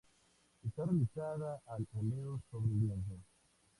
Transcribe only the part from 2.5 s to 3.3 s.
lienzo.